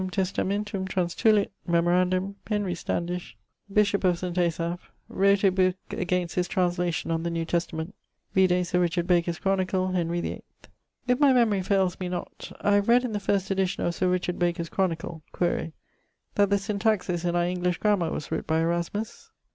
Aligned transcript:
Novum 0.01 0.09
Testamentum 0.09 0.87
transtulit: 0.87 1.49
memorandum 1.67 2.35
Henry 2.47 2.73
Standish, 2.73 3.37
bishop 3.71 4.03
of 4.03 4.17
St. 4.17 4.35
Asaph, 4.35 4.89
wrote 5.07 5.43
a 5.43 5.51
booke 5.51 5.75
against 5.91 6.33
his 6.33 6.47
Translation 6.47 7.11
on 7.11 7.21
the 7.21 7.29
New 7.29 7.45
Testament; 7.45 7.93
vide 8.33 8.65
Sir 8.65 8.79
Richard 8.79 9.05
Baker's 9.05 9.37
Chronicle 9.37 9.89
(Henry 9.89 10.19
VIII). 10.19 10.41
If 11.07 11.19
my 11.19 11.31
memorie 11.33 11.61
failes 11.61 11.99
me 11.99 12.09
not, 12.09 12.51
I 12.61 12.71
have 12.73 12.89
read 12.89 13.05
in 13.05 13.11
the 13.13 13.19
first 13.19 13.51
edition 13.51 13.85
of 13.85 13.93
Sir 13.93 14.07
Richard 14.09 14.39
Baker's 14.39 14.69
Chronicle 14.69 15.21
(quaere) 15.33 15.71
that 16.33 16.49
the 16.49 16.57
Syntaxis 16.57 17.23
in 17.23 17.35
our 17.35 17.43
English 17.45 17.77
Grammar 17.77 18.11
was 18.11 18.29
writt 18.31 18.47
by 18.47 18.59
Erasmus. 18.61 19.29